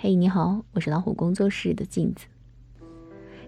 [0.00, 2.24] 嘿，你好，我是老虎工作室的镜子。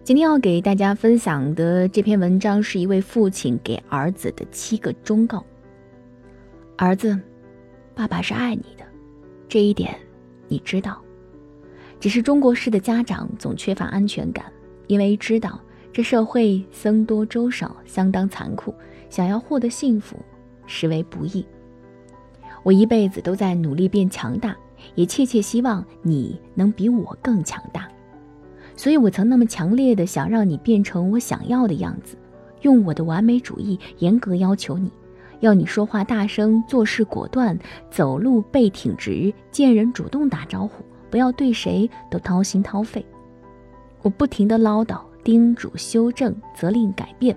[0.03, 5.47] 今天要给大家分享的这篇文章是一位父亲给儿子的七个忠告。
[6.77, 7.17] 儿子，
[7.95, 8.85] 爸爸是爱你的，
[9.49, 9.95] 这一点
[10.49, 11.01] 你知道。
[12.01, 14.53] 只是中国式的家长总缺乏安全感，
[14.89, 15.61] 因为知道
[15.93, 18.75] 这社会僧多粥少，相当残酷，
[19.09, 20.17] 想要获得幸福，
[20.67, 21.47] 实为不易。
[22.65, 24.57] 我一辈子都在努力变强大。
[24.95, 27.89] 也切切希望你能比我更强大，
[28.77, 32.17] 所以我曾那么强烈的想让你变成我想要的样子，
[32.63, 34.91] 用我的完美主义严格要求你，
[35.41, 37.59] 要你说话大声，做事果断，
[37.91, 43.05] 走路背挺直，见人主动打招呼，不要对谁都掏心掏肺。
[44.03, 47.37] 我不停的唠叨、叮嘱、修正、责令、改变。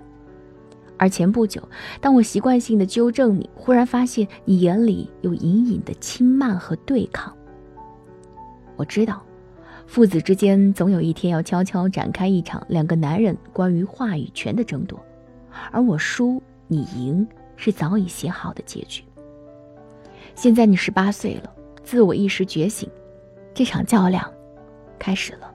[0.96, 1.60] 而前不久，
[2.00, 7.34] 当我习惯性的纠正你，忽然发现你眼里有隐隐的轻慢和对抗。
[8.76, 9.22] 我知道，
[9.86, 14.98] 父子之间总有一天要悄悄展开一场两个男人关于话语权的争夺，
[15.70, 17.26] 而我输你赢
[17.56, 19.02] 是早已写好的结局。
[20.34, 22.88] 现在你十八岁了，自我意识觉醒，
[23.52, 24.28] 这场较量
[24.98, 25.50] 开始了。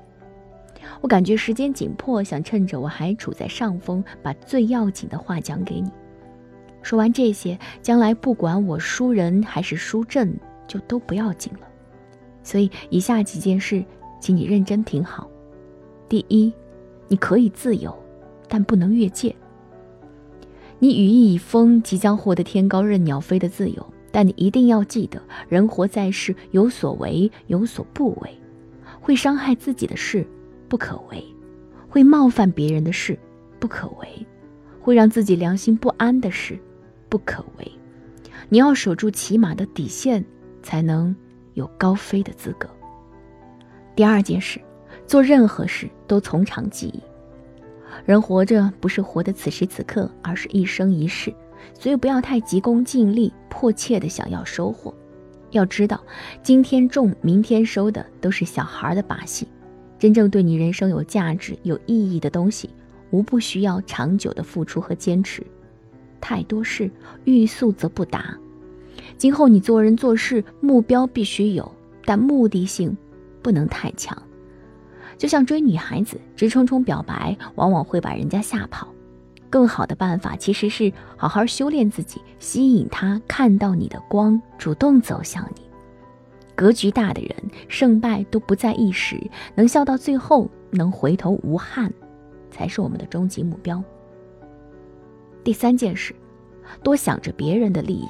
[1.01, 5.89] 我感觉时间紧迫，想趁着我还处在上风，把最要紧的话讲给你。
[6.81, 10.33] 说完这些，将来不管我输人还是输阵，
[10.67, 11.67] 就都不要紧了。
[12.43, 13.83] 所以以下几件事，
[14.19, 15.29] 请你认真听好。
[16.07, 16.51] 第一，
[17.07, 17.97] 你可以自由，
[18.47, 19.35] 但不能越界。
[20.79, 28.29] 你羽翼已丰，即将获得天高任鸟飞的自由，但你一定要记得，人活在世，有所为，有所不为，
[29.01, 30.25] 会伤害自己的事。
[30.67, 31.23] 不可为，
[31.89, 33.15] 会冒犯别人的事；
[33.59, 34.07] 不可为，
[34.79, 36.55] 会让自己良心不安的事；
[37.09, 37.71] 不可为，
[38.49, 40.23] 你要守住起码的底线，
[40.61, 41.15] 才能
[41.59, 42.67] 有高飞的资格。
[43.95, 44.59] 第二件事，
[45.05, 47.03] 做任何事都从长计议。
[48.05, 51.33] 人活着不是活的此时此刻，而是一生一世，
[51.73, 54.93] 所以不要太急功近利，迫切的想要收获。
[55.51, 56.01] 要知道，
[56.41, 59.47] 今天种，明天收的都是小孩的把戏。
[59.97, 62.69] 真正对你人生有价值、有意义的东西，
[63.09, 65.45] 无不需要长久的付出和坚持。
[66.21, 66.89] 太多事
[67.25, 68.37] 欲速则不达。
[69.19, 71.69] 今后你做人做事，目标必须有，
[72.05, 72.95] 但目的性
[73.41, 74.17] 不能太强。
[75.17, 78.87] 就像追女孩子，直冲冲表白，往往会把人家吓跑。
[79.49, 85.63] 更好的办法其实是好好修炼自己，吸引她看到你的光，主动走向你。
[86.55, 87.35] 格局大的人，
[87.67, 89.19] 胜败都不在一时，
[89.53, 91.93] 能笑到最后，能回头无憾，
[92.49, 93.83] 才是我们的终极目标。
[95.43, 96.15] 第三件事，
[96.81, 98.07] 多想着别人的利益。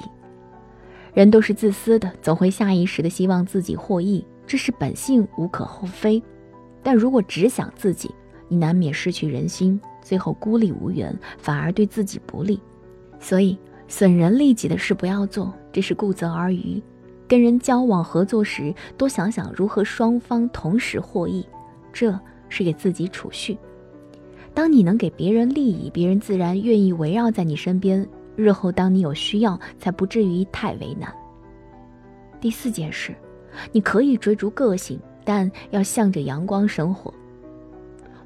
[1.12, 6.22] 人都是自私的，总会下意识的希望自己获益，这是本性，无可厚非。
[6.82, 8.10] 但如果只想自己，
[8.48, 12.60] 你难免失去人心，最后孤立无援，反而对自己不利。
[13.18, 16.82] 所以，损人利己的事不要做，这是顾泽而渔。
[17.28, 21.46] 跟人交往合作时，多想想如何双方同时获益，
[21.92, 22.18] 这
[22.48, 23.56] 是给自己储蓄。
[24.52, 28.04] 当你能给别人利益，别人自然愿意围绕在你身边。
[28.40, 31.12] 日后当你有需要，才不至于太为难。
[32.40, 33.14] 第四件事，
[33.70, 37.12] 你可以追逐个性，但要向着阳光生活。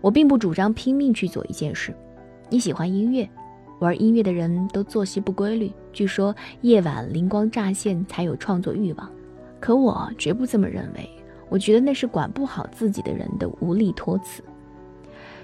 [0.01, 1.95] 我并不主张拼命去做一件事。
[2.49, 3.29] 你喜欢音乐。
[3.81, 9.11] 玩音乐的人都作息不规律，据说夜晚灵光乍现才有创作欲望，
[9.61, 11.11] 可我绝不这么认为。
[11.51, 14.43] 我觉得那是管不好自己的人的无力托辞。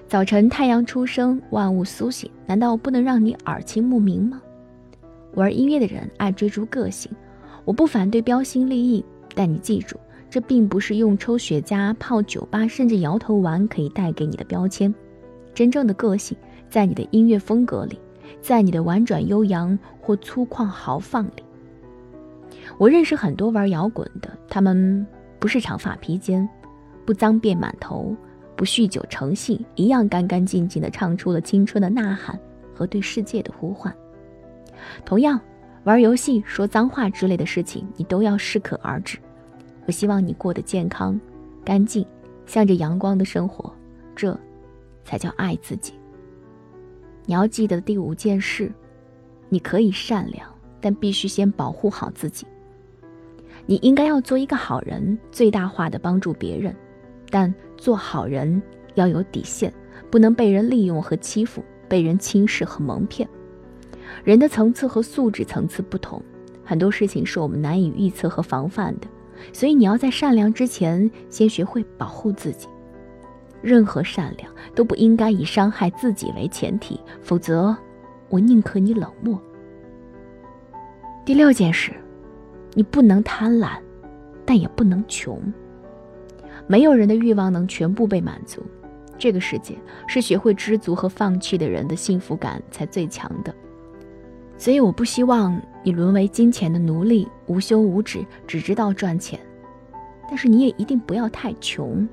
[0.06, 4.40] 早晨太阳初升，万物苏醒，难道不能让你耳清目明吗？
[5.34, 7.10] 玩音乐的人爱追逐个性，
[7.64, 9.04] 我不反对标新立异，
[9.34, 9.96] 但你记住，
[10.28, 14.94] 这并不是用抽雪茄、泡酒吧甚至摇头丸可以带给你的标签。
[15.54, 16.36] 真正的个性
[16.68, 17.98] 在你的音乐风格里。
[18.40, 21.42] 在你的婉转悠扬或粗犷豪放里，
[22.78, 25.04] 我认识很多玩摇滚的，他们
[25.38, 26.48] 不是长发披肩，
[27.04, 28.16] 不脏辫满头，
[28.56, 32.38] 不酗酒成性，一样干干净净地唱出了青春的呐喊
[32.72, 33.92] 和对世界的呼唤。
[35.04, 35.40] 同样，
[35.84, 39.18] 玩游戏、说脏话之类的事情，你都要适可而止。
[39.86, 41.18] 我希望你过得健康、
[41.64, 42.06] 干净，
[42.46, 43.72] 向着阳光的生活，
[44.14, 44.38] 这
[45.04, 45.94] 才叫爱自己。
[47.26, 48.70] 你要记得第五件事，
[49.48, 50.48] 你可以善良，
[50.80, 52.46] 但必须先保护好自己。
[53.66, 56.74] 你应该要做一个好人，最大化的帮助别人，
[57.30, 58.60] 但做好人
[58.94, 59.72] 要有底线，
[60.10, 63.28] 不能被人利用和欺负，被人轻视和蒙骗。
[64.24, 66.22] 人的层次和素质层次不同，
[66.64, 69.06] 很多事情是我们难以预测和防范的。
[69.52, 72.68] 所以你要在善良之前，先学会保护自己。
[73.62, 77.74] 任何善良都不应该以伤害自己为前提，否则，
[78.28, 79.40] 我宁可你冷漠。
[81.24, 81.92] 第六件事，
[82.74, 83.78] 你不能贪婪，
[84.44, 85.40] 但也不能穷。
[86.66, 88.62] 没有人的欲望能全部被满足。
[89.18, 89.76] 这个世界
[90.06, 93.54] 是学会知足和放弃的人的幸福感才最强的。
[94.60, 99.40] 所以，我不希望你沦为金钱的奴隶，无休无止，只知道赚钱。
[100.28, 102.06] 但是，你也一定不要太穷。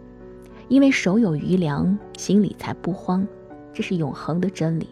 [0.69, 3.27] 因为手有余粮，心里才不慌，
[3.73, 4.87] 这是永恒的真理。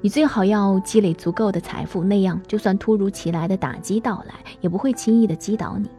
[0.00, 5.90] 你最好要积累足够的财富，那样就算突如其来的打击到来，也不会轻易的击倒你。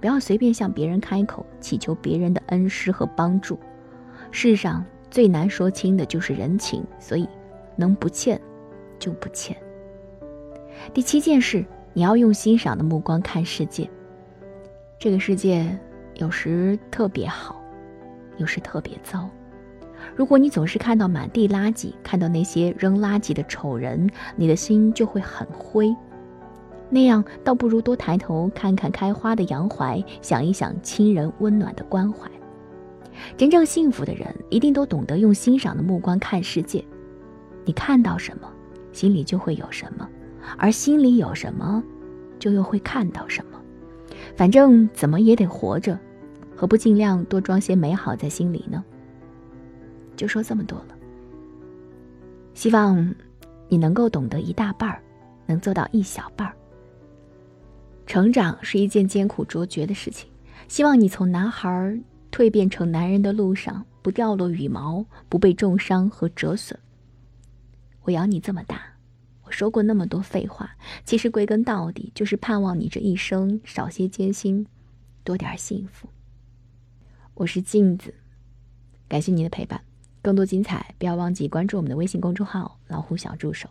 [0.00, 3.58] 不要随便向别人开口，祈求别人的恩师和帮助。
[4.30, 7.28] 世上最难说清的就是人情，所以
[7.74, 8.40] 能不欠
[8.96, 9.56] 就不欠。
[10.92, 13.88] 第七件事，你要用欣赏的目光看世界。
[14.98, 15.78] 这个世界
[16.14, 17.60] 有时特别好。
[18.36, 19.28] 有时特别糟。
[20.14, 25.92] 如果你总是看到满地垃圾，看到那些扔垃圾的丑人，你的心就会很灰。
[26.88, 32.30] 那样倒不如多抬头看看开花的杨槐，想一想亲人温暖的关怀。
[33.36, 36.82] 真正幸福的人一定都懂得用欣赏的目光看世界。
[37.64, 38.48] 你看到什么，
[38.92, 40.06] 心里就会有什么；
[40.56, 41.82] 而心里有什么，
[42.38, 43.60] 就又会看到什么。
[44.36, 45.98] 反正怎么也得活着。
[46.56, 48.84] 何不尽量多装些美好在心里呢？
[50.16, 50.88] 就说这么多了。
[52.54, 53.14] 希望
[53.68, 55.00] 你能够懂得一大半儿，
[55.46, 56.54] 能做到一小半儿。
[58.06, 60.28] 成长是一件艰苦卓绝的事情。
[60.66, 61.96] 希望你从男孩
[62.32, 66.76] 蜕变成男人的路上，不掉落羽毛，不被重伤和折损。
[68.02, 68.80] 我养你这么大，
[69.48, 74.66] 我说过那么多废话，其实归根到底就是盼望你这一生少些艰辛，
[75.24, 76.10] 多点幸福。
[77.32, 78.12] 我是镜子，
[79.08, 79.80] 感谢您的陪伴。
[80.20, 83.70] 更多精彩，不要忘记关注我们的微信公众号“老虎小助手”。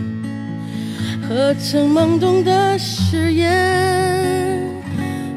[1.33, 4.59] 何曾懵懂的誓言？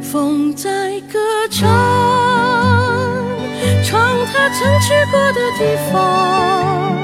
[0.03, 1.71] 风在歌唱，
[3.85, 6.99] 唱他曾去过的地方，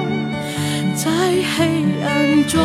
[0.96, 1.08] 在
[1.56, 2.58] 黑暗中，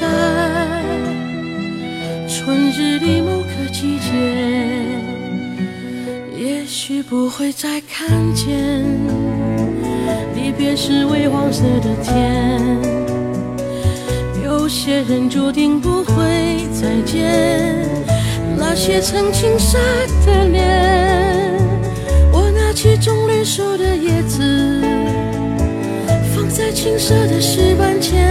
[0.00, 0.06] 在。
[2.26, 4.08] 春日里某个季节，
[6.38, 8.82] 也许不会再看见
[10.34, 12.58] 离别时微黄色的天。
[14.42, 17.86] 有些人注定不会再见
[18.56, 19.78] 那些曾青涩
[20.24, 21.60] 的脸。
[22.32, 24.80] 我拿起棕榈树的叶子，
[26.34, 28.26] 放在青涩的石板前，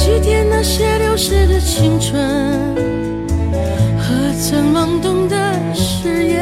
[0.00, 2.14] 祭奠那些流逝的青春
[3.98, 5.36] 和曾懵懂的
[5.74, 6.39] 誓言。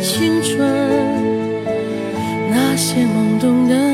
[0.00, 0.58] 青春
[2.50, 3.87] 那些懵懂的